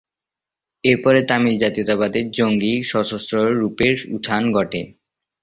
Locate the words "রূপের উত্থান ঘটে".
3.59-4.81